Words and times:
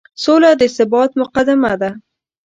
سوله 0.23 0.51
د 0.61 0.63
ثبات 0.75 1.11
مقدمه 1.21 1.73
ده. 1.81 1.89